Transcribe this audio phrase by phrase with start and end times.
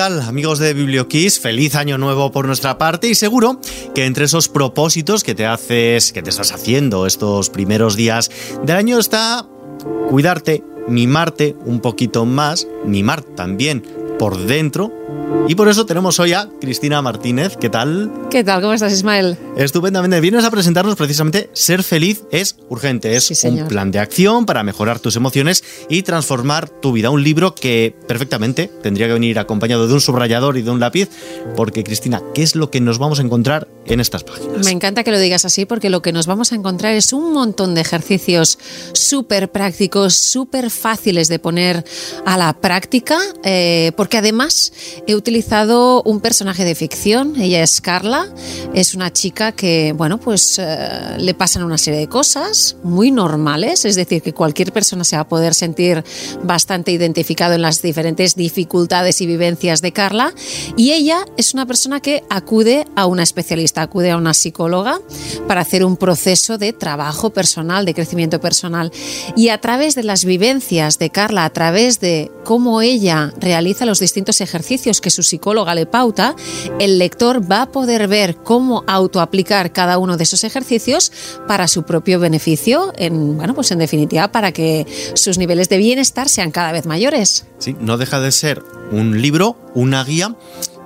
[0.00, 1.40] amigos de BiblioKiss?
[1.40, 3.60] Feliz año nuevo por nuestra parte y seguro
[3.94, 8.30] que entre esos propósitos que te haces, que te estás haciendo estos primeros días
[8.64, 9.46] del año está
[10.08, 13.82] cuidarte, mimarte un poquito más, mimar también
[14.18, 14.92] por dentro.
[15.48, 17.56] Y por eso tenemos hoy a Cristina Martínez.
[17.56, 18.10] ¿Qué tal?
[18.30, 18.60] ¿Qué tal?
[18.60, 19.38] ¿Cómo estás, Ismael?
[19.56, 20.20] Estupendamente.
[20.20, 23.16] Vienes a presentarnos precisamente Ser feliz es urgente.
[23.16, 27.10] Es un plan de acción para mejorar tus emociones y transformar tu vida.
[27.10, 31.08] Un libro que perfectamente tendría que venir acompañado de un subrayador y de un lápiz.
[31.56, 34.64] Porque, Cristina, ¿qué es lo que nos vamos a encontrar en estas páginas?
[34.64, 37.32] Me encanta que lo digas así porque lo que nos vamos a encontrar es un
[37.32, 38.58] montón de ejercicios
[38.92, 41.84] súper prácticos, súper fáciles de poner
[42.24, 43.18] a la práctica.
[43.44, 44.72] Eh, porque además
[45.06, 48.28] he utilizado un personaje de ficción, ella es Carla,
[48.74, 53.84] es una chica que, bueno, pues eh, le pasan una serie de cosas muy normales,
[53.84, 56.04] es decir, que cualquier persona se va a poder sentir
[56.42, 60.34] bastante identificado en las diferentes dificultades y vivencias de Carla,
[60.76, 65.00] y ella es una persona que acude a una especialista, acude a una psicóloga
[65.48, 68.92] para hacer un proceso de trabajo personal, de crecimiento personal,
[69.36, 73.98] y a través de las vivencias de Carla, a través de cómo ella realiza los
[73.98, 76.36] distintos ejercicios que su psicóloga le pauta,
[76.78, 81.12] el lector va a poder ver cómo autoaplicar cada uno de esos ejercicios
[81.48, 86.28] para su propio beneficio, en, bueno, pues en definitiva, para que sus niveles de bienestar
[86.28, 87.46] sean cada vez mayores.
[87.58, 90.36] Sí, no deja de ser un libro, una guía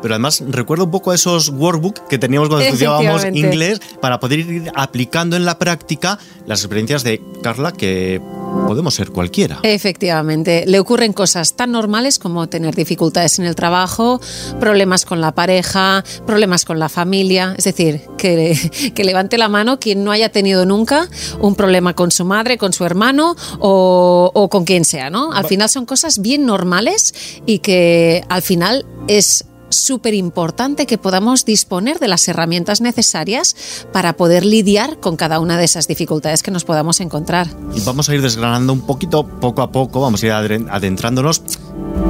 [0.04, 4.40] pero además recuerdo un poco a esos workbooks que teníamos cuando estudiábamos inglés para poder
[4.40, 8.20] ir aplicando en la práctica las experiencias de Carla que
[8.66, 9.60] podemos ser cualquiera.
[9.62, 14.20] Efectivamente, le ocurren cosas tan normales como tener dificultades en el trabajo,
[14.60, 19.78] problemas con la pareja, problemas con la familia, es decir, que, que levante la mano
[19.78, 21.08] quien no haya tenido nunca
[21.40, 25.32] un problema con su madre, con su hermano o, o con quien sea, ¿no?
[25.32, 27.14] Al final son cosas bien normales
[27.46, 33.56] y que al final es súper importante que podamos disponer de las herramientas necesarias
[33.92, 37.48] para poder lidiar con cada una de esas dificultades que nos podamos encontrar.
[37.74, 41.42] Y vamos a ir desgranando un poquito, poco a poco, vamos a ir adentrándonos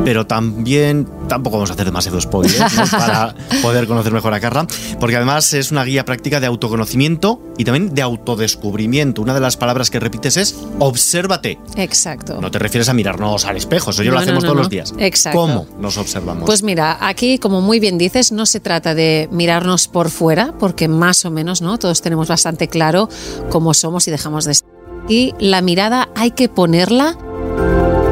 [0.05, 2.61] pero también tampoco vamos a hacer demasiado spoiler
[2.91, 4.67] para poder conocer mejor a Carla,
[5.01, 9.23] porque además es una guía práctica de autoconocimiento y también de autodescubrimiento.
[9.23, 11.59] Una de las palabras que repites es obsérvate.
[11.77, 12.41] Exacto.
[12.41, 14.93] No te refieres a mirarnos al espejo, eso yo lo hacemos todos los días.
[14.99, 15.39] Exacto.
[15.39, 16.45] ¿Cómo nos observamos?
[16.45, 20.89] Pues mira, aquí como muy bien dices, no se trata de mirarnos por fuera, porque
[20.89, 21.79] más o menos, ¿no?
[21.79, 23.09] Todos tenemos bastante claro
[23.51, 24.67] cómo somos y dejamos de ser.
[25.09, 27.19] Y la mirada hay que ponerla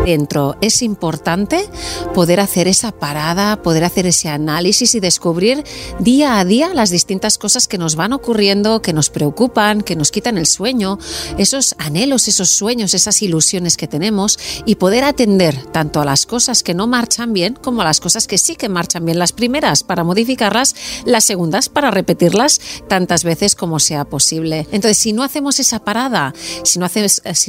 [0.05, 0.57] dentro.
[0.61, 1.69] Es importante
[2.15, 5.65] poder hacer esa parada, poder hacer ese análisis y descubrir
[5.99, 10.11] día a día las distintas cosas que nos van ocurriendo, que nos preocupan, que nos
[10.11, 10.99] quitan el sueño,
[11.39, 16.63] esos anhelos, esos sueños, esas ilusiones que tenemos y poder atender tanto a las cosas
[16.63, 19.19] que no marchan bien como a las cosas que sí que marchan bien.
[19.19, 20.75] Las primeras para modificarlas,
[21.05, 24.67] las segundas para repetirlas tantas veces como sea posible.
[24.73, 26.89] Entonces, si no hacemos esa parada, si no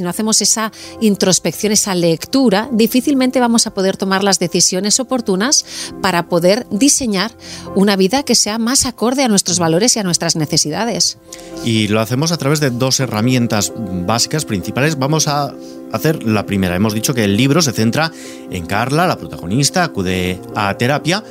[0.00, 5.64] no hacemos esa introspección, esa lectura, difícilmente vamos a poder tomar las decisiones oportunas
[6.02, 7.32] para poder diseñar
[7.74, 11.18] una vida que sea más acorde a nuestros valores y a nuestras necesidades.
[11.64, 13.72] Y lo hacemos a través de dos herramientas
[14.06, 14.98] básicas, principales.
[14.98, 15.54] Vamos a
[15.92, 16.76] hacer la primera.
[16.76, 18.12] Hemos dicho que el libro se centra
[18.50, 21.22] en Carla, la protagonista, acude a terapia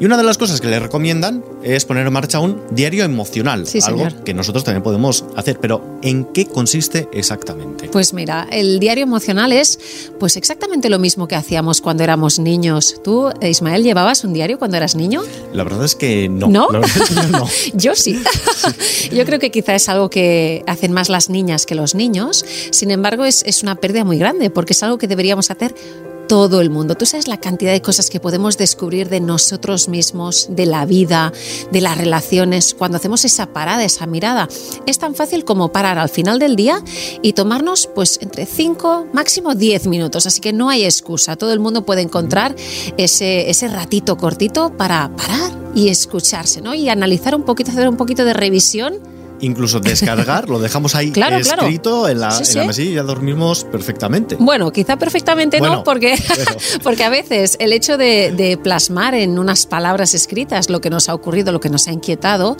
[0.00, 3.66] y una de las cosas que le recomiendan es poner en marcha un diario emocional,
[3.84, 7.90] algo que nosotros también podemos hacer, pero ¿en qué consiste exactamente?
[7.90, 9.78] Pues mira, el diario emocional es
[10.18, 13.02] pues exactamente lo mismo que hacíamos cuando éramos niños.
[13.04, 15.20] ¿Tú, Ismael, llevabas un diario cuando eras niño?
[15.52, 16.48] La verdad es que no.
[16.48, 16.68] ¿No?
[17.74, 18.18] Yo sí.
[19.12, 22.42] Yo creo que quizá es algo que hacen más las niñas que los niños.
[22.70, 25.74] Sin embargo, es, es una pérdida muy grande porque es algo que deberíamos hacer
[26.30, 26.94] todo el mundo.
[26.94, 31.32] Tú sabes la cantidad de cosas que podemos descubrir de nosotros mismos, de la vida,
[31.72, 34.48] de las relaciones, cuando hacemos esa parada, esa mirada.
[34.86, 36.84] Es tan fácil como parar al final del día
[37.20, 40.24] y tomarnos pues entre 5, máximo 10 minutos.
[40.24, 41.34] Así que no hay excusa.
[41.34, 42.54] Todo el mundo puede encontrar
[42.96, 46.74] ese, ese ratito cortito para parar y escucharse, ¿no?
[46.74, 52.08] Y analizar un poquito, hacer un poquito de revisión incluso descargar, lo dejamos ahí escrito
[52.08, 54.36] En, la, mesilla y ya dormimos perfectamente.
[54.38, 56.18] Bueno, quizá perfectamente no, porque,
[56.82, 61.14] porque a veces el hecho de, plasmar en unas palabras escritas lo que nos ha
[61.14, 62.56] ocurrido, lo que nos ha inquietado,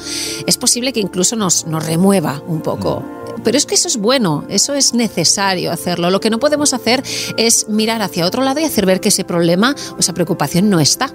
[0.46, 3.00] es posible que incluso nos, nos remueva un poco.
[3.00, 3.42] Mm.
[3.42, 6.10] Pero es que eso es bueno, eso es necesario hacerlo.
[6.10, 7.02] Lo que no podemos hacer
[7.36, 10.80] es mirar hacia otro lado y hacer ver que ese problema o esa preocupación no
[10.80, 11.10] está.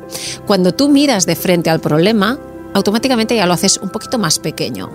[0.45, 2.39] Cuando tú miras de frente al problema,
[2.75, 4.91] automáticamente ya lo haces un poquito más pequeño.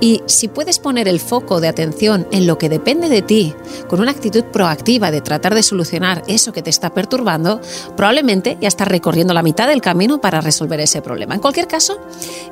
[0.00, 3.54] Y si puedes poner el foco de atención en lo que depende de ti,
[3.88, 7.60] con una actitud proactiva de tratar de solucionar eso que te está perturbando,
[7.96, 11.34] probablemente ya estás recorriendo la mitad del camino para resolver ese problema.
[11.34, 11.98] En cualquier caso,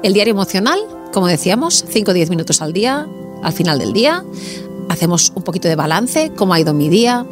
[0.05, 0.79] el diario emocional,
[1.13, 3.09] como decíamos, 5 o 10 minutos al día,
[3.43, 4.25] al final del día,
[4.89, 7.27] hacemos un poquito de balance, cómo ha ido mi día,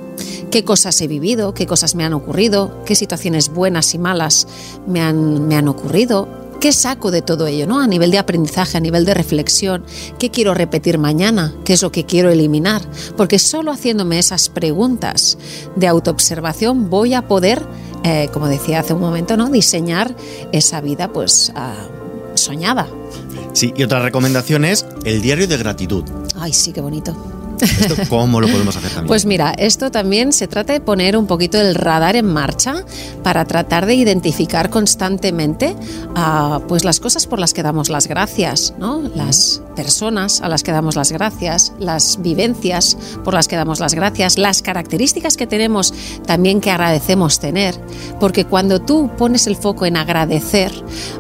[0.50, 4.48] qué cosas he vivido, qué cosas me han ocurrido, qué situaciones buenas y malas
[4.86, 7.78] me han, me han ocurrido, qué saco de todo ello, ¿no?
[7.78, 9.84] A nivel de aprendizaje, a nivel de reflexión,
[10.18, 12.82] qué quiero repetir mañana, qué es lo que quiero eliminar,
[13.16, 15.38] porque solo haciéndome esas preguntas
[15.76, 17.62] de autoobservación voy a poder,
[18.02, 19.48] eh, como decía hace un momento, ¿no?
[19.48, 20.16] Diseñar
[20.50, 21.86] esa vida, pues, ah,
[22.34, 22.88] soñada.
[23.52, 26.02] Sí, y otra recomendación es el diario de gratitud.
[26.34, 27.35] Ay, sí, qué bonito.
[27.60, 29.06] ¿Esto cómo lo podemos hacer también?
[29.06, 32.84] Pues mira, esto también se trata de poner un poquito el radar en marcha
[33.22, 35.74] para tratar de identificar constantemente
[36.16, 39.02] uh, pues las cosas por las que damos las gracias, ¿no?
[39.14, 43.94] Las personas a las que damos las gracias, las vivencias por las que damos las
[43.94, 45.92] gracias, las características que tenemos
[46.26, 47.78] también que agradecemos tener,
[48.18, 50.72] porque cuando tú pones el foco en agradecer,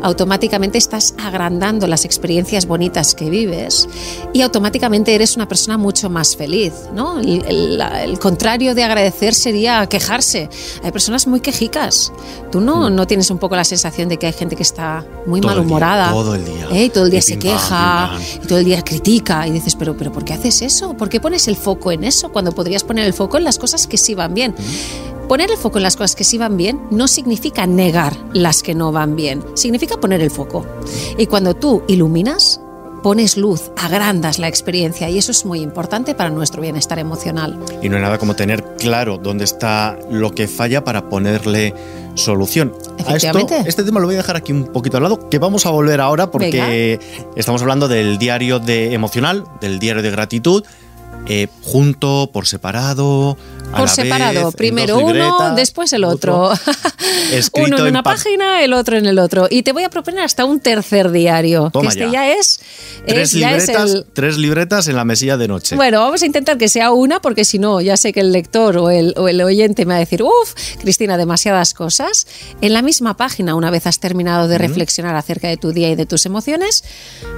[0.02, 3.88] automáticamente estás agrandando las experiencias bonitas que vives
[4.32, 7.20] y automáticamente eres una persona mucho más feliz, ¿no?
[7.20, 10.48] El, contrario de agradecer sería quejarse.
[10.82, 12.12] Hay personas muy quejicas.
[12.50, 15.40] Tú no, no tienes un poco la sensación de que hay gente que está muy
[15.42, 16.10] malhumorada.
[16.10, 16.66] todo el día.
[16.72, 16.90] ¿eh?
[16.90, 20.24] todo el día se queja, y todo el día critica y dices, pero, pero ¿por
[20.24, 20.96] qué haces eso?
[20.96, 23.86] ¿Por qué pones el foco en eso cuando podrías poner el foco en las cosas
[23.86, 24.54] que sí van bien?
[25.28, 28.74] Poner el foco en las cosas que sí van bien no significa negar las que
[28.74, 30.64] no van bien, significa poner el foco.
[31.18, 32.60] Y cuando tú iluminas,
[33.06, 37.56] pones luz, agrandas la experiencia y eso es muy importante para nuestro bienestar emocional.
[37.80, 41.72] Y no hay nada como tener claro dónde está lo que falla para ponerle
[42.16, 42.74] solución.
[42.98, 43.62] Efectivamente.
[43.64, 46.00] este tema lo voy a dejar aquí un poquito al lado, que vamos a volver
[46.00, 46.98] ahora porque
[47.36, 50.64] estamos hablando del diario de emocional, del diario de gratitud,
[51.28, 53.36] eh, junto, por separado,
[53.76, 54.52] por separado.
[54.52, 56.50] Primero uno, después el otro.
[57.52, 59.46] uno en una página, el otro en el otro.
[59.50, 61.70] Y te voy a proponer hasta un tercer diario.
[61.70, 62.60] que este ya, es.
[63.06, 65.76] Tres, libretas, tres libretas en la mesilla de noche.
[65.76, 68.76] Bueno, vamos a intentar que sea una, porque si no, ya sé que el lector
[68.78, 72.26] o el, o el oyente me va a decir, uff, Cristina, demasiadas cosas.
[72.60, 75.94] En la misma página, una vez has terminado de reflexionar acerca de tu día y
[75.94, 76.84] de tus emociones,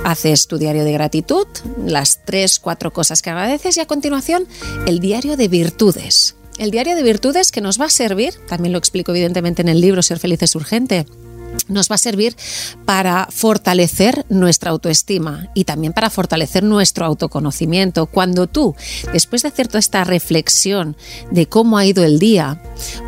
[0.05, 1.47] haces tu diario de gratitud,
[1.85, 4.47] las tres, cuatro cosas que agradeces y a continuación
[4.87, 6.18] el diario de virtudes.
[6.59, 9.81] El diario de virtudes que nos va a servir, también lo explico evidentemente en el
[9.81, 11.07] libro Ser feliz es urgente,
[11.69, 12.37] nos va a servir
[12.85, 18.07] para fortalecer nuestra autoestima y también para fortalecer nuestro autoconocimiento.
[18.07, 18.75] Cuando tú,
[19.13, 20.97] después de hacer toda esta reflexión
[21.31, 22.63] de cómo ha ido el día,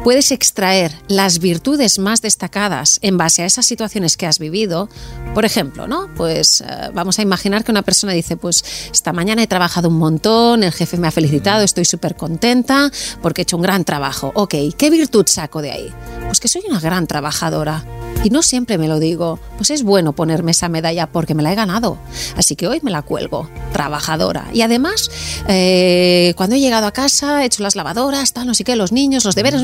[0.04, 4.88] puedes extraer las virtudes más destacadas en base a esas situaciones que has vivido,
[5.34, 6.08] por ejemplo, ¿no?
[6.16, 9.98] Pues eh, vamos a imaginar que una persona dice, pues esta mañana he trabajado un
[9.98, 12.90] montón, el jefe me ha felicitado, estoy súper contenta
[13.22, 14.32] porque he hecho un gran trabajo.
[14.34, 15.92] Ok, ¿qué virtud saco de ahí?
[16.26, 17.84] Pues que soy una gran trabajadora
[18.30, 21.56] no siempre me lo digo, pues es bueno ponerme esa medalla porque me la he
[21.56, 21.98] ganado.
[22.36, 24.46] Así que hoy me la cuelgo, trabajadora.
[24.54, 25.10] Y además,
[25.48, 28.92] eh, cuando he llegado a casa, he hecho las lavadoras, tal, no sé qué, los
[28.92, 29.62] niños, los deberes,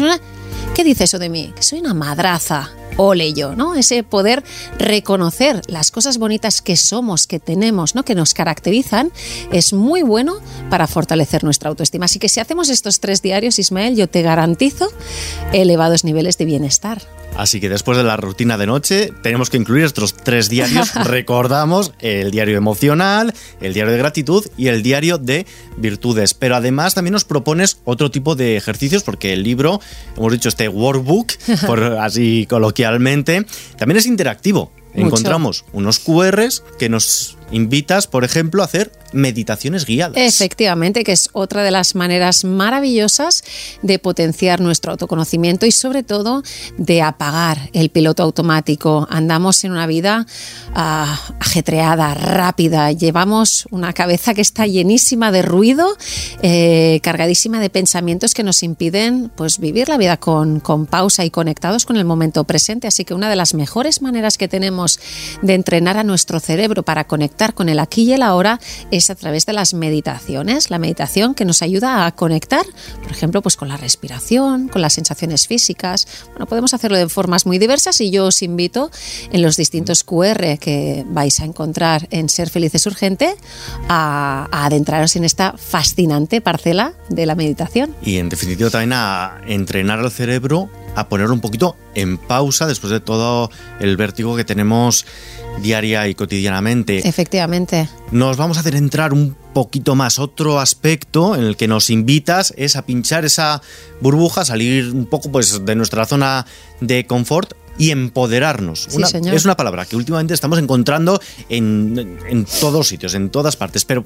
[0.74, 1.52] ¿qué dice eso de mí?
[1.56, 3.74] Que soy una madraza ole yo, ¿no?
[3.74, 4.42] Ese poder
[4.78, 8.04] reconocer las cosas bonitas que somos, que tenemos, ¿no?
[8.04, 9.12] Que nos caracterizan,
[9.52, 10.40] es muy bueno
[10.70, 12.06] para fortalecer nuestra autoestima.
[12.06, 14.88] Así que si hacemos estos tres diarios, Ismael, yo te garantizo
[15.52, 17.02] elevados niveles de bienestar.
[17.36, 20.94] Así que después de la rutina de noche, tenemos que incluir estos tres diarios.
[21.04, 26.32] Recordamos el diario emocional, el diario de gratitud y el diario de virtudes.
[26.32, 29.80] Pero además también nos propones otro tipo de ejercicios, porque el libro,
[30.16, 31.32] hemos dicho este workbook,
[31.66, 33.46] por así coloquialmente,
[33.78, 34.70] también es interactivo.
[34.94, 40.16] Encontramos unos QRs que nos invitas, por ejemplo, a hacer meditaciones guiadas.
[40.16, 43.44] Efectivamente, que es otra de las maneras maravillosas
[43.82, 46.42] de potenciar nuestro autoconocimiento y sobre todo
[46.76, 49.06] de apagar el piloto automático.
[49.10, 50.26] Andamos en una vida
[50.74, 55.96] ah, ajetreada, rápida, llevamos una cabeza que está llenísima de ruido,
[56.42, 61.30] eh, cargadísima de pensamientos que nos impiden pues, vivir la vida con, con pausa y
[61.30, 62.88] conectados con el momento presente.
[62.88, 64.98] Así que una de las mejores maneras que tenemos
[65.42, 68.58] de entrenar a nuestro cerebro para conectar con el aquí y el ahora
[68.90, 72.64] es a través de las meditaciones, la meditación que nos ayuda a conectar,
[73.02, 76.06] por ejemplo, pues con la respiración, con las sensaciones físicas.
[76.30, 78.90] Bueno, podemos hacerlo de formas muy diversas y yo os invito
[79.32, 83.36] en los distintos QR que vais a encontrar en Ser Felices Urgente
[83.88, 87.94] a, a adentraros en esta fascinante parcela de la meditación.
[88.02, 92.90] Y en definitiva también a entrenar al cerebro a poner un poquito en pausa después
[92.90, 93.50] de todo
[93.80, 95.04] el vértigo que tenemos
[95.62, 97.06] diaria y cotidianamente.
[97.06, 97.88] Efectivamente.
[98.10, 100.18] Nos vamos a hacer entrar un poquito más.
[100.18, 103.62] Otro aspecto en el que nos invitas es a pinchar esa
[104.00, 106.46] burbuja, salir un poco pues, de nuestra zona
[106.80, 108.86] de confort y empoderarnos.
[108.88, 109.34] Sí, señor.
[109.34, 114.04] Es una palabra que últimamente estamos encontrando en, en todos sitios, en todas partes, pero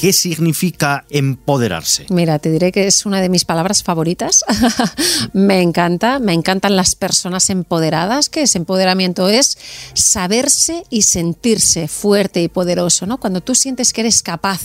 [0.00, 2.06] ¿Qué significa empoderarse?
[2.08, 4.44] Mira, te diré que es una de mis palabras favoritas.
[5.32, 9.56] me encanta, me encantan las personas empoderadas, que ese empoderamiento es
[9.94, 13.18] saberse y sentirse fuerte y poderoso, ¿no?
[13.18, 14.60] Cuando tú sientes que eres capaz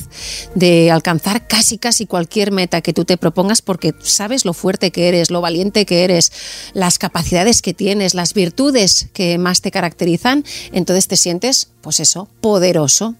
[0.55, 5.07] de alcanzar casi casi cualquier meta que tú te propongas porque sabes lo fuerte que
[5.07, 6.31] eres, lo valiente que eres,
[6.73, 12.27] las capacidades que tienes, las virtudes que más te caracterizan, entonces te sientes, pues eso,
[12.41, 13.15] poderoso.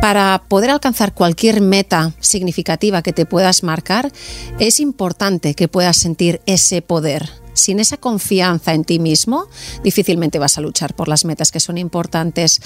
[0.00, 4.12] Para poder alcanzar cualquier meta significativa que te puedas marcar,
[4.58, 7.30] es importante que puedas sentir ese poder.
[7.54, 9.46] Sin esa confianza en ti mismo,
[9.82, 12.60] difícilmente vas a luchar por las metas que son importantes.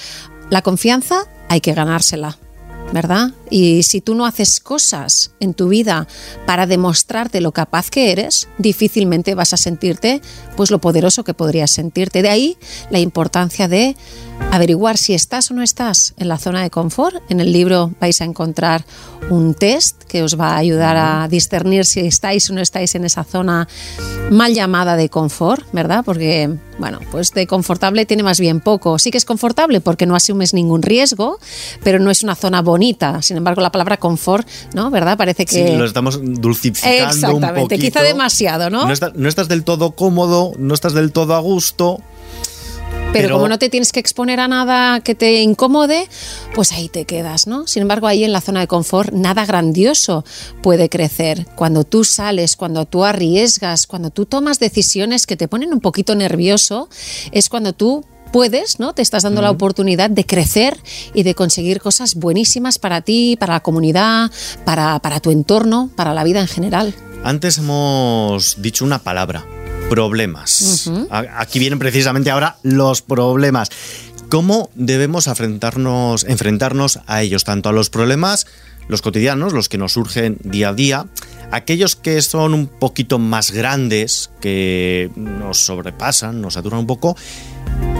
[0.50, 2.38] La confianza hay que ganársela.
[2.92, 3.32] ¿verdad?
[3.50, 6.06] Y si tú no haces cosas en tu vida
[6.46, 10.22] para demostrarte lo capaz que eres, difícilmente vas a sentirte
[10.56, 12.22] pues lo poderoso que podrías sentirte.
[12.22, 12.56] De ahí
[12.90, 13.96] la importancia de
[14.50, 17.16] averiguar si estás o no estás en la zona de confort.
[17.28, 18.84] En el libro vais a encontrar
[19.30, 23.04] un test que os va a ayudar a discernir si estáis o no estáis en
[23.04, 23.68] esa zona
[24.30, 26.02] mal llamada de confort, ¿verdad?
[26.04, 28.98] Porque, bueno, pues de confortable tiene más bien poco.
[28.98, 31.38] Sí que es confortable porque no asumes ningún riesgo,
[31.82, 33.20] pero no es una zona bonita.
[33.22, 34.90] Sin embargo, la palabra confort, ¿no?
[34.90, 35.18] ¿Verdad?
[35.18, 35.68] Parece que...
[35.68, 37.80] Sí, lo estamos dulcificando Exactamente, un poquito.
[37.84, 38.86] quizá demasiado, ¿no?
[38.86, 42.00] No, no estás del todo cómodo, no estás del todo a gusto
[43.12, 46.08] pero, como no te tienes que exponer a nada que te incomode,
[46.54, 47.66] pues ahí te quedas, ¿no?
[47.66, 50.24] Sin embargo, ahí en la zona de confort nada grandioso
[50.62, 51.46] puede crecer.
[51.54, 56.14] Cuando tú sales, cuando tú arriesgas, cuando tú tomas decisiones que te ponen un poquito
[56.14, 56.88] nervioso,
[57.32, 58.92] es cuando tú puedes, ¿no?
[58.92, 60.76] Te estás dando la oportunidad de crecer
[61.14, 64.30] y de conseguir cosas buenísimas para ti, para la comunidad,
[64.64, 66.94] para, para tu entorno, para la vida en general.
[67.24, 69.44] Antes hemos dicho una palabra,
[69.88, 70.90] problemas.
[71.10, 73.70] Aquí vienen precisamente ahora los problemas.
[74.28, 78.46] ¿Cómo debemos enfrentarnos, enfrentarnos a ellos, tanto a los problemas,
[78.88, 81.06] los cotidianos, los que nos surgen día a día,
[81.50, 87.16] aquellos que son un poquito más grandes, que nos sobrepasan, nos saturan un poco,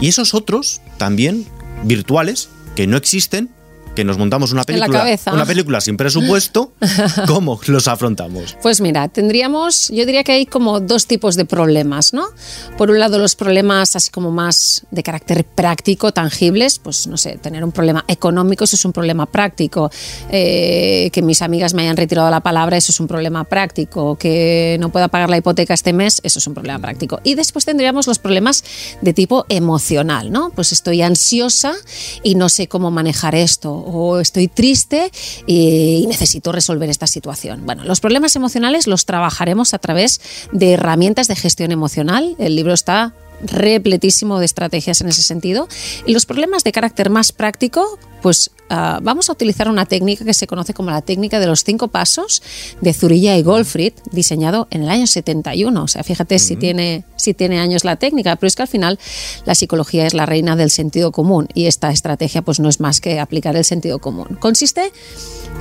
[0.00, 1.46] y esos otros también
[1.84, 3.50] virtuales, que no existen,
[3.98, 6.70] que nos montamos una película, una película sin presupuesto,
[7.26, 8.56] ¿cómo los afrontamos?
[8.62, 12.28] Pues mira, tendríamos, yo diría que hay como dos tipos de problemas, ¿no?
[12.76, 17.38] Por un lado, los problemas así como más de carácter práctico, tangibles, pues no sé,
[17.38, 19.90] tener un problema económico, eso es un problema práctico.
[20.30, 24.14] Eh, que mis amigas me hayan retirado la palabra, eso es un problema práctico.
[24.14, 27.18] Que no pueda pagar la hipoteca este mes, eso es un problema práctico.
[27.24, 28.62] Y después tendríamos los problemas
[29.00, 30.50] de tipo emocional, ¿no?
[30.50, 31.74] Pues estoy ansiosa
[32.22, 35.10] y no sé cómo manejar esto o estoy triste
[35.46, 37.64] y, necesito resolver esta situación.
[37.66, 40.20] Bueno, los problemas emocionales los trabajaremos a través
[40.52, 42.36] de herramientas de gestión emocional.
[42.38, 45.68] El libro está repletísimo de estrategias en ese sentido.
[46.06, 50.34] Y los problemas de carácter más práctico, pues ah, vamos a utilizar una técnica que
[50.34, 52.42] se conoce como la técnica de los cinco pasos
[52.80, 55.82] de Zurilla y Goldfried, diseñado en el año 71.
[55.82, 58.98] O sea, fíjate si, tiene, si tiene años la técnica, pero es que al final
[59.44, 63.00] la psicología es la reina del sentido común y esta estrategia pues no es más
[63.00, 64.36] que aplicar el sentido común.
[64.40, 64.92] Consiste,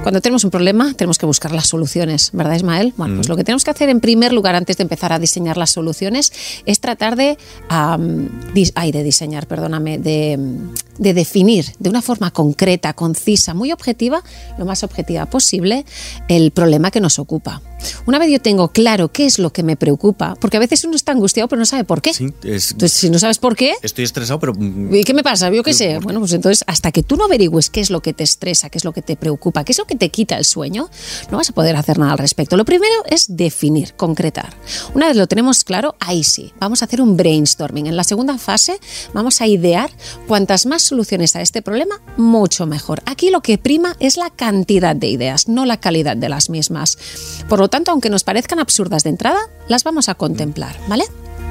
[0.03, 2.93] cuando tenemos un problema, tenemos que buscar las soluciones, ¿verdad Ismael?
[2.97, 5.57] Bueno, pues lo que tenemos que hacer en primer lugar antes de empezar a diseñar
[5.57, 6.31] las soluciones
[6.65, 7.37] es tratar de,
[7.69, 10.39] ay, de diseñar, perdóname, de,
[10.97, 14.21] de definir de una forma concreta, concisa, muy objetiva,
[14.57, 15.85] lo más objetiva posible,
[16.27, 17.61] el problema que nos ocupa.
[18.05, 20.95] Una vez yo tengo claro qué es lo que me preocupa, porque a veces uno
[20.95, 22.11] está angustiado pero no sabe por qué.
[22.17, 23.73] entonces, si no sabes por qué...
[23.81, 24.53] Estoy estresado, pero...
[24.53, 25.49] Mm, ¿Y qué me pasa?
[25.51, 25.99] Yo qué sé.
[25.99, 28.77] Bueno, pues entonces, hasta que tú no averigües qué es lo que te estresa, qué
[28.77, 30.89] es lo que te preocupa, qué es lo que te quita el sueño,
[31.31, 32.57] no vas a poder hacer nada al respecto.
[32.57, 34.55] Lo primero es definir, concretar.
[34.93, 37.87] Una vez lo tenemos claro, ahí sí, vamos a hacer un brainstorming.
[37.87, 38.79] En la segunda fase
[39.13, 39.91] vamos a idear
[40.27, 43.01] cuantas más soluciones a este problema, mucho mejor.
[43.05, 46.97] Aquí lo que prima es la cantidad de ideas, no la calidad de las mismas.
[47.49, 51.05] Por lo tanto, aunque nos parezcan absurdas de entrada, las vamos a contemplar, ¿vale?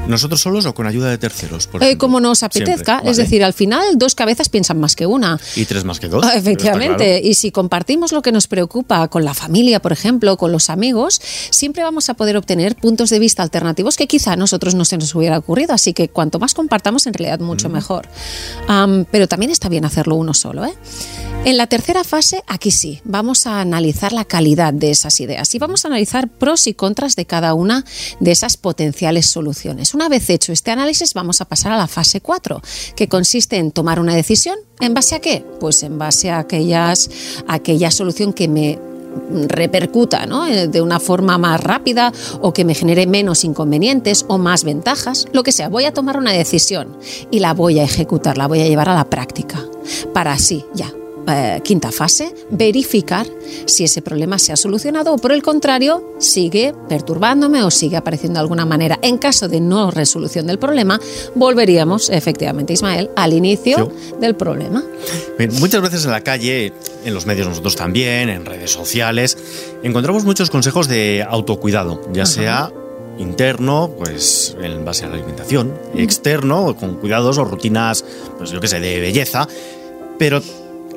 [0.09, 1.69] ¿Nosotros solos o con ayuda de terceros?
[1.81, 3.03] Eh, como nos apetezca.
[3.05, 5.39] Es decir, al final dos cabezas piensan más que una.
[5.57, 6.25] Y tres más que dos.
[6.25, 7.21] Ah, efectivamente.
[7.23, 11.21] Y si compartimos lo que nos preocupa con la familia, por ejemplo, con los amigos,
[11.51, 14.97] siempre vamos a poder obtener puntos de vista alternativos que quizá a nosotros no se
[14.97, 15.75] nos hubiera ocurrido.
[15.75, 18.09] Así que cuanto más compartamos, en realidad mucho mejor.
[19.11, 20.65] pero también está bien hacerlo uno solo.
[20.65, 20.75] ¿eh?
[21.45, 25.59] En la tercera fase, aquí sí, vamos a analizar la calidad de esas ideas y
[25.59, 27.85] vamos a analizar pros y contras de cada una
[28.21, 32.21] de esas potenciales soluciones una vez hecho este análisis, vamos a pasar a la fase
[32.21, 32.61] 4,
[32.95, 34.59] que consiste en tomar una decisión.
[34.81, 35.43] ¿En base a qué?
[35.59, 37.11] Pues en base a aquellas,
[37.49, 38.79] aquella solución que me
[39.49, 40.27] repercuta.
[40.49, 42.13] Eh, de una forma más rápida
[42.43, 45.71] o que me genere menos inconvenientes o más ventajas, lo que sea.
[45.71, 46.97] Voy a tomar una decisión
[47.31, 49.65] y la voy a ejecutar, la voy a llevar a la práctica
[50.13, 50.93] para así ya
[51.29, 53.27] eh, quinta fase, verificar
[53.67, 58.39] si ese problema se ha solucionado o por el contrario sigue perturbándome o sigue apareciendo
[58.39, 58.99] de alguna manera.
[59.03, 61.01] En caso de no resolución del problema,
[61.35, 64.85] volveríamos efectivamente, Ismael, al inicio del problema.
[65.61, 66.73] muchas veces en la calle,
[67.05, 69.37] en los medios nosotros también, en redes sociales,
[69.83, 72.73] encontramos muchos consejos de autocuidado, ya sea
[73.19, 78.05] interno, pues en base a la alimentación, externo, con cuidados o rutinas,
[78.37, 79.49] pues yo qué sé, de belleza,
[80.19, 80.43] pero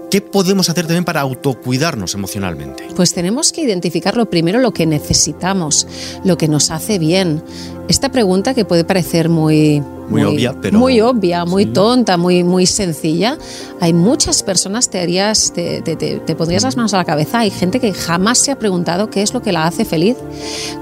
[0.10, 2.88] ¿Qué podemos hacer también para autocuidarnos emocionalmente?
[2.96, 5.88] Pues tenemos que identificar lo primero lo que necesitamos,
[6.24, 7.44] lo que nos hace bien.
[7.88, 12.66] Esta pregunta que puede parecer muy muy, obvia, pero muy obvia, muy tonta, muy muy
[12.66, 13.38] sencilla.
[13.80, 17.40] Hay muchas personas te harías te, te, pondrías las manos a la cabeza.
[17.40, 20.18] Hay gente que jamás se ha preguntado qué es lo que la hace feliz,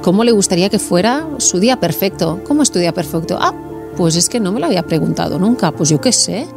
[0.02, 2.40] cómo le gustaría que fuera su día perfecto.
[2.48, 3.38] ¿Cómo es tu día perfecto?
[3.42, 3.54] Ah,
[3.98, 5.74] pues es que no me lo había preguntado nunca.
[5.74, 6.48] Pues yo qué sé.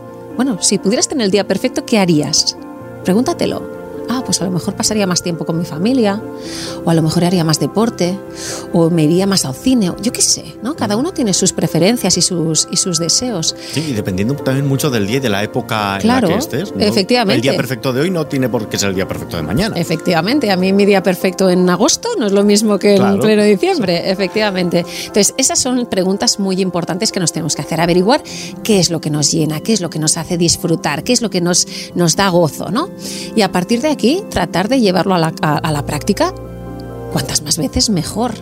[0.40, 2.56] Bueno, si pudieras tener el día perfecto, ¿qué harías?
[3.04, 3.79] Pregúntatelo
[4.10, 6.20] ah, pues a lo mejor pasaría más tiempo con mi familia,
[6.84, 8.18] o a lo mejor haría más deporte,
[8.72, 10.74] o me iría más al cine, yo qué sé, ¿no?
[10.74, 13.54] Cada uno tiene sus preferencias y sus, y sus deseos.
[13.72, 16.72] Sí, y dependiendo también mucho del día y de la época en la que estés.
[16.78, 17.36] Efectivamente.
[17.36, 19.76] El día perfecto de hoy no tiene por qué ser el día perfecto de mañana.
[19.76, 23.42] Efectivamente, a mí mi día perfecto en agosto no es lo mismo que en pleno
[23.44, 24.84] diciembre, efectivamente.
[25.06, 28.22] Entonces, esas son preguntas muy importantes que nos tenemos que hacer, averiguar
[28.62, 31.22] qué es lo que nos llena, qué es lo que nos hace disfrutar, qué es
[31.22, 32.88] lo que nos, nos da gozo, ¿no?
[33.36, 33.99] Y a partir de aquí,
[34.30, 36.34] tratar de llevarlo a la, a la práctica
[37.12, 38.34] cuantas más veces mejor.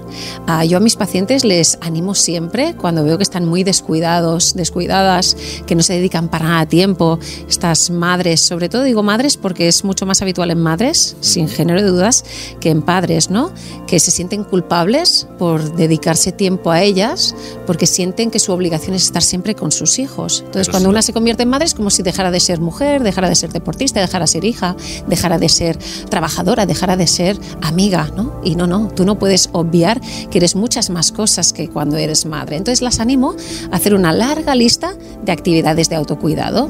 [0.46, 5.36] Ah, yo a mis pacientes les animo siempre cuando veo que están muy descuidados, descuidadas,
[5.66, 9.84] que no se dedican para nada tiempo, estas madres, sobre todo digo madres porque es
[9.84, 12.24] mucho más habitual en madres, sin género de dudas,
[12.60, 13.52] que en padres, ¿no?
[13.86, 17.34] Que se sienten culpables por dedicarse tiempo a ellas,
[17.66, 20.42] porque sienten que su obligación es estar siempre con sus hijos.
[20.46, 23.28] Entonces, cuando una se convierte en madre es como si dejara de ser mujer, dejara
[23.28, 28.10] de ser deportista, dejara de ser hija, dejara de ser trabajadora, dejara de ser amiga,
[28.16, 28.40] ¿no?
[28.44, 32.26] Y no, no, tú no puedes obviar que eres muchas más cosas que cuando eres
[32.26, 32.56] madre.
[32.56, 33.36] Entonces las animo
[33.70, 34.94] a hacer una larga lista
[35.24, 36.68] de actividades de autocuidado.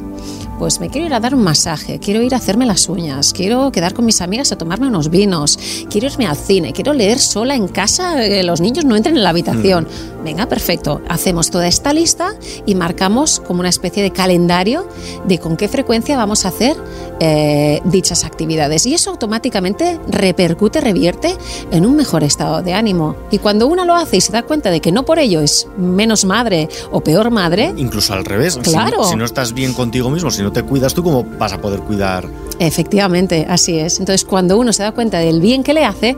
[0.59, 3.71] Pues me quiero ir a dar un masaje, quiero ir a hacerme las uñas, quiero
[3.71, 7.55] quedar con mis amigas a tomarme unos vinos, quiero irme al cine, quiero leer sola
[7.55, 9.85] en casa, que los niños no entren en la habitación.
[9.85, 10.18] Mm.
[10.29, 11.01] Venga, perfecto.
[11.09, 12.35] Hacemos toda esta lista
[12.67, 14.87] y marcamos como una especie de calendario
[15.25, 16.77] de con qué frecuencia vamos a hacer
[17.19, 18.85] eh, dichas actividades.
[18.85, 21.35] Y eso automáticamente repercute, revierte
[21.71, 23.17] en un mejor estado de ánimo.
[23.31, 25.67] Y cuando una lo hace y se da cuenta de que no por ello es
[25.79, 27.73] menos madre o peor madre.
[27.79, 28.59] Incluso al revés.
[28.59, 29.05] Claro.
[29.05, 31.81] Si, no estás bien contigo mismo, si no te cuidas tú, ¿cómo vas a poder
[31.81, 32.29] cuidar?
[32.59, 33.99] Efectivamente, así es.
[33.99, 36.17] Entonces, cuando uno se da cuenta del bien que le hace,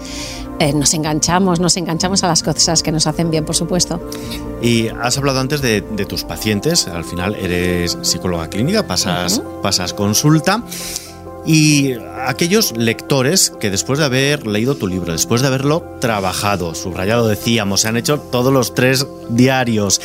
[0.61, 3.99] eh, nos enganchamos, nos enganchamos a las cosas que nos hacen bien, por supuesto.
[4.61, 10.63] Y has hablado antes de, tus pacientes, al final eres psicóloga clínica, pasas, pasas consulta.
[11.47, 11.95] Y
[12.27, 17.81] aquellos lectores que después de haber leído tu libro, después de haberlo trabajado, subrayado decíamos,
[17.81, 19.99] se han hecho todos los tres diarios,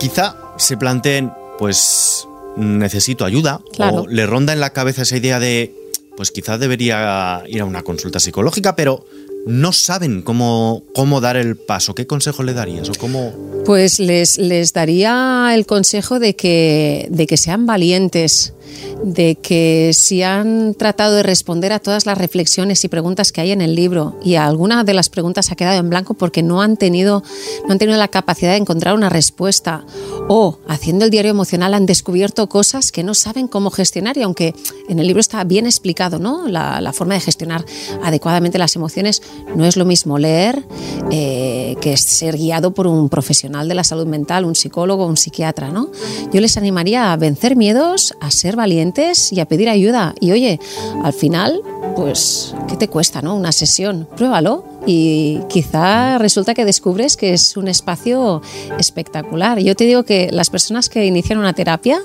[0.00, 5.72] quizá se planteen, pues necesito ayuda, o le ronda en la cabeza esa idea de,
[6.16, 9.06] pues quizá debería ir a una consulta psicológica, pero
[9.46, 11.94] no saben cómo, cómo dar el paso.
[11.94, 13.32] ¿Qué consejo le darías o cómo?
[13.64, 18.54] Pues les, les daría el consejo de que, de que sean valientes,
[19.04, 23.50] de que si han tratado de responder a todas las reflexiones y preguntas que hay
[23.50, 26.76] en el libro y alguna de las preguntas ha quedado en blanco porque no han
[26.76, 27.22] tenido,
[27.66, 29.84] no han tenido la capacidad de encontrar una respuesta
[30.28, 34.54] o haciendo el diario emocional han descubierto cosas que no saben cómo gestionar y aunque
[34.88, 36.46] en el libro está bien explicado ¿no?
[36.46, 37.64] la, forma de gestionar
[38.02, 39.22] adecuadamente las emociones,
[39.54, 40.64] no es lo mismo leer
[41.10, 45.70] eh, que ser guiado por un profesional de la salud mental, un psicólogo, un psiquiatra.
[45.70, 45.90] ¿no?
[46.32, 50.14] Yo les animaría a vencer miedos, a ser valientes y a pedir ayuda.
[50.20, 50.60] Y oye,
[51.02, 51.60] al final,
[51.96, 53.34] pues, ¿qué te cuesta, no?
[53.34, 54.06] Una sesión.
[54.16, 58.42] Pruébalo y quizá resulta que descubres que es un espacio
[58.78, 59.58] espectacular.
[59.58, 62.00] Yo te digo que las personas que inician una terapia,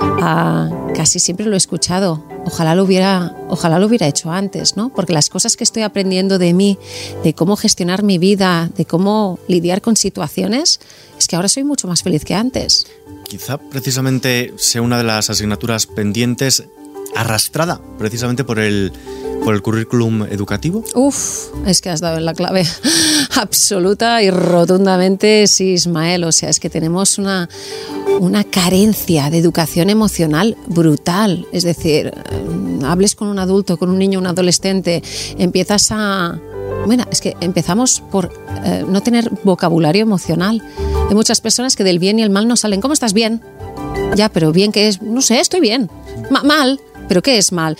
[0.00, 2.24] ah, casi siempre lo he escuchado.
[2.44, 4.88] Ojalá lo hubiera, ojalá lo hubiera hecho antes, ¿no?
[4.88, 6.78] Porque las cosas que estoy aprendiendo de mí,
[7.22, 10.80] de cómo gestionar mi vida, de cómo lidiar con situaciones,
[11.18, 12.86] es que ahora soy mucho más feliz que antes
[13.32, 16.64] quizá precisamente sea una de las asignaturas pendientes
[17.14, 18.92] arrastrada precisamente por el,
[19.44, 20.84] por el currículum educativo?
[20.94, 22.66] Uf, es que has dado en la clave
[23.40, 26.24] absoluta y rotundamente, sí, Ismael.
[26.24, 27.48] O sea, es que tenemos una,
[28.20, 31.46] una carencia de educación emocional brutal.
[31.52, 35.02] Es decir, eh, hables con un adulto, con un niño, un adolescente,
[35.38, 36.38] empiezas a...
[36.86, 38.32] Bueno, es que empezamos por
[38.64, 40.62] eh, no tener vocabulario emocional.
[41.08, 42.80] Hay muchas personas que del bien y el mal no salen.
[42.80, 43.40] ¿Cómo estás bien?
[44.16, 45.90] Ya, pero bien que es, no sé, estoy bien.
[46.44, 47.76] mal, ¿Pero qué es mal?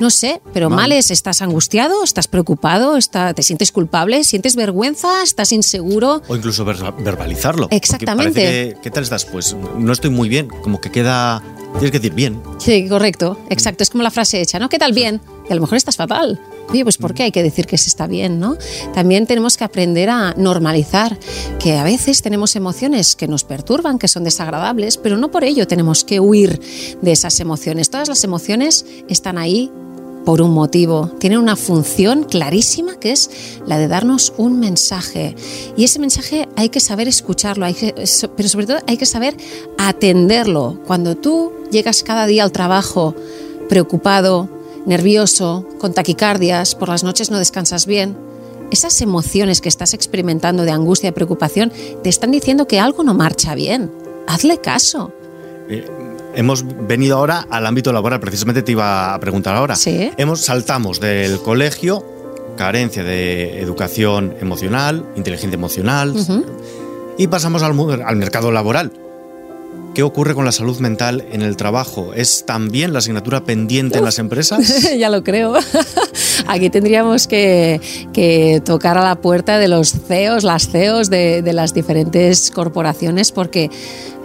[0.00, 2.04] No sé, pero mal, es, ¿estás angustiado?
[2.04, 2.96] ¿Estás preocupado?
[2.96, 4.24] Está, ¿Te sientes culpable?
[4.24, 5.22] ¿Sientes vergüenza?
[5.22, 6.22] ¿Estás inseguro?
[6.28, 7.68] O incluso verbalizarlo.
[7.70, 8.76] Exactamente.
[8.82, 9.24] ¿Qué tal estás?
[9.24, 11.42] Pues no estoy muy bien, como que queda...
[11.72, 12.40] Tienes que decir bien.
[12.58, 13.82] Sí, correcto, exacto.
[13.82, 14.68] Es como la frase hecha, ¿no?
[14.70, 15.20] ¿Qué tal bien?
[15.48, 16.40] Y a lo mejor estás fatal.
[16.68, 18.56] Oye, pues ¿por qué hay que decir que se está bien, no?
[18.92, 21.16] También tenemos que aprender a normalizar
[21.60, 25.66] que a veces tenemos emociones que nos perturban, que son desagradables, pero no por ello
[25.66, 26.60] tenemos que huir
[27.00, 27.90] de esas emociones.
[27.90, 29.70] Todas las emociones están ahí
[30.26, 33.30] por un motivo, tienen una función clarísima que es
[33.64, 35.36] la de darnos un mensaje.
[35.76, 37.94] Y ese mensaje hay que saber escucharlo, hay que,
[38.36, 39.36] pero sobre todo hay que saber
[39.78, 40.80] atenderlo.
[40.84, 43.14] Cuando tú llegas cada día al trabajo
[43.68, 44.48] preocupado,
[44.86, 48.16] nervioso, con taquicardias, por las noches no descansas bien,
[48.70, 51.72] esas emociones que estás experimentando de angustia y preocupación
[52.02, 53.92] te están diciendo que algo no marcha bien.
[54.26, 55.12] Hazle caso.
[55.68, 55.86] Eh,
[56.34, 59.76] hemos venido ahora al ámbito laboral, precisamente te iba a preguntar ahora.
[59.76, 60.10] Sí.
[60.16, 62.04] Hemos saltamos del colegio,
[62.56, 66.14] carencia de educación emocional, inteligencia emocional,
[67.18, 68.92] y pasamos al, al mercado laboral
[69.96, 72.12] ¿Qué ocurre con la salud mental en el trabajo?
[72.12, 74.86] ¿Es también la asignatura pendiente en las empresas?
[74.98, 75.54] ya lo creo.
[76.46, 77.80] Aquí tendríamos que,
[78.66, 83.70] tocar a la puerta de los CEOs, las CEOs de, de las diferentes corporaciones, porque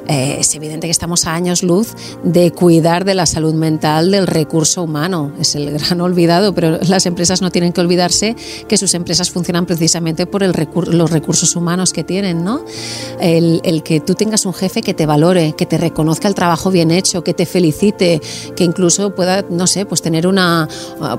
[0.08, 4.28] eh, es evidente que estamos a años luz de cuidar de la salud mental del
[4.28, 5.32] recurso humano.
[5.40, 8.36] Es el gran olvidado, pero las empresas no tienen que olvidarse
[8.68, 12.66] que sus empresas funcionan precisamente por los recursos humanos que tienen, ¿no?
[13.20, 16.72] El, el, que tú tengas un jefe que te valore, que te reconozca el trabajo
[16.72, 18.22] bien hecho, que te felicite,
[18.56, 20.68] que incluso pueda, no sé, pues tener una,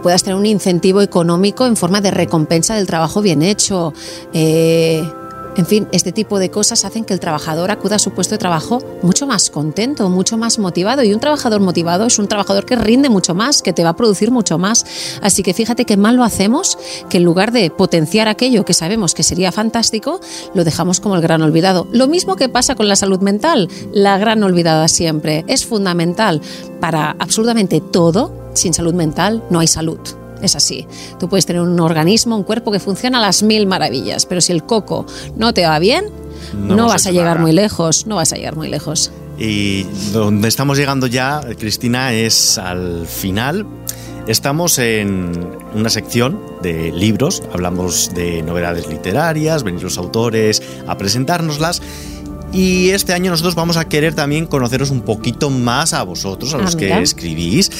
[0.02, 3.92] puedas tener un incentivo económico en forma de recompensa del trabajo bien hecho.
[4.32, 5.02] Eh,
[5.56, 8.38] en fin, este tipo de cosas hacen que el trabajador acuda a su puesto de
[8.38, 11.02] trabajo mucho más contento, mucho más motivado.
[11.02, 13.96] Y un trabajador motivado es un trabajador que rinde mucho más, que te va a
[13.96, 14.86] producir mucho más.
[15.20, 16.78] Así que fíjate qué mal lo hacemos,
[17.10, 20.20] que en lugar de potenciar aquello que sabemos que sería fantástico,
[20.54, 21.86] lo dejamos como el gran olvidado.
[21.92, 25.44] Lo mismo que pasa con la salud mental, la gran olvidada siempre.
[25.48, 26.40] Es fundamental
[26.80, 28.40] para absolutamente todo.
[28.54, 30.21] Sin salud mental no hay salud.
[30.42, 30.86] Es así.
[31.18, 34.52] Tú puedes tener un organismo, un cuerpo que funciona a las mil maravillas, pero si
[34.52, 36.06] el coco no te va bien,
[36.54, 39.12] no, vas, a llegar muy lejos, no vas a llegar muy lejos.
[39.38, 43.66] Y donde estamos llegando ya, Cristina, es al final.
[44.26, 45.32] Estamos en
[45.74, 51.82] una sección de libros, hablamos de novedades literarias, venir los autores a presentárnoslas.
[52.52, 56.58] Y este año nosotros vamos a querer también conoceros un poquito más a vosotros, a
[56.58, 57.70] los ah, que escribís.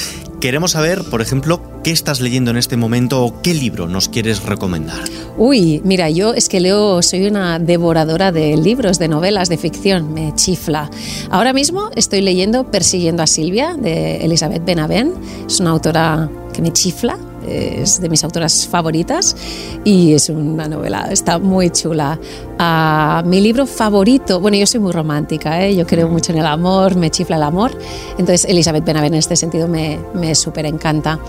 [0.41, 4.43] Queremos saber, por ejemplo, qué estás leyendo en este momento o qué libro nos quieres
[4.43, 5.03] recomendar.
[5.37, 10.13] Uy, mira, yo es que leo, soy una devoradora de libros, de novelas, de ficción,
[10.13, 10.89] me chifla.
[11.29, 15.13] Ahora mismo estoy leyendo Persiguiendo a Silvia de Elizabeth Benavent,
[15.47, 19.35] es una autora que me chifla, es de mis autoras favoritas
[19.83, 22.19] y es una novela, está muy chula.
[22.59, 25.75] Uh, mi libro favorito, bueno, yo soy muy romántica, ¿eh?
[25.75, 27.77] yo creo mucho en el amor, me chifla el amor,
[28.11, 31.19] entonces Elizabeth Benavent en este sentido me, me súper encanta.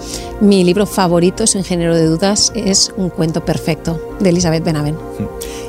[0.41, 4.99] Mi libro favorito, sin género de dudas, es Un cuento perfecto de Elizabeth Benavent.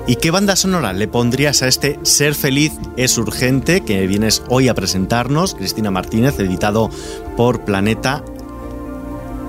[0.07, 4.67] ¿Y qué banda sonora le pondrías a este Ser feliz es urgente que vienes hoy
[4.67, 6.89] a presentarnos, Cristina Martínez, editado
[7.35, 8.23] por Planeta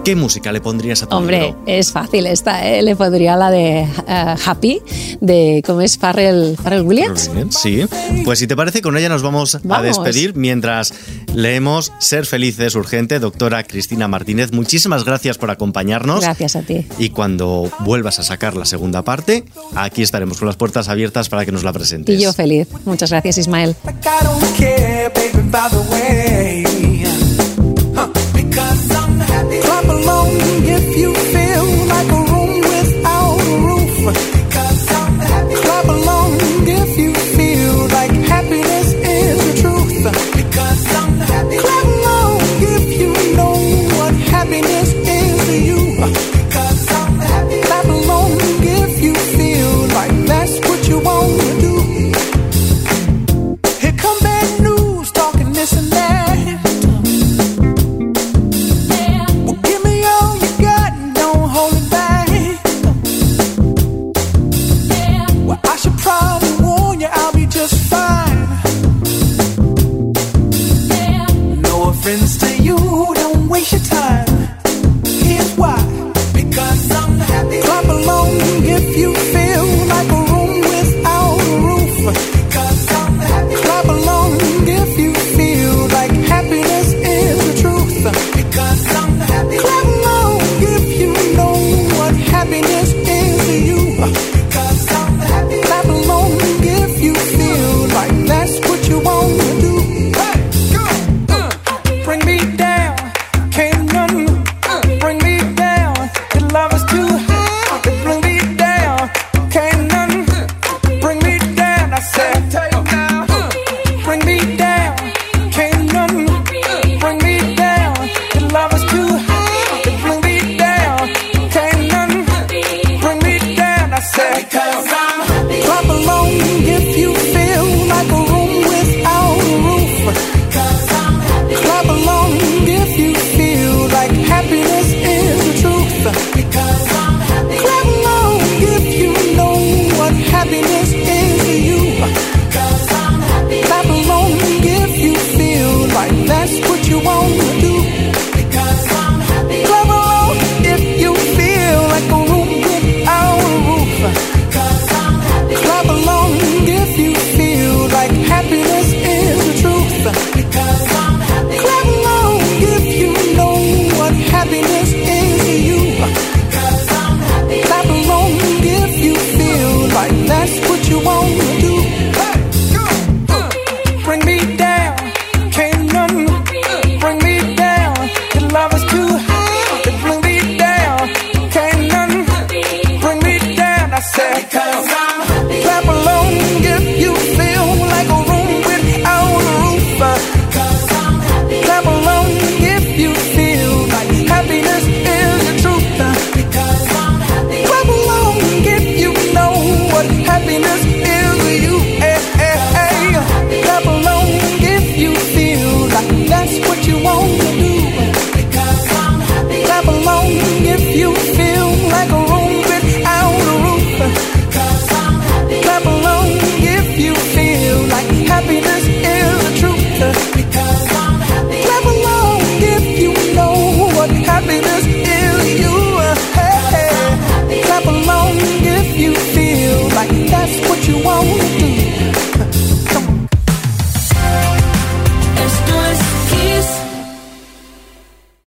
[0.06, 2.80] ¿Qué música le pondrías a tu Hombre, es fácil esta, ¿eh?
[2.80, 4.80] Le pondría la de eh, Happy,
[5.20, 7.28] de cómo es Farrell, Williams.
[7.50, 7.84] Sí,
[8.24, 10.94] pues si te parece, con ella nos vamos, a despedir mientras
[11.34, 14.52] leemos Ser felices urgente, doctora Cristina Martínez.
[14.52, 16.20] Muchísimas gracias por acompañarnos.
[16.20, 16.86] Gracias a ti.
[17.00, 19.42] Y cuando vuelvas a sacar la segunda parte,
[19.74, 22.16] aquí estaremos con las puertas abiertas para que nos la presentes.
[22.16, 22.68] Y yo feliz.
[22.84, 23.74] Muchas gracias, Ismael.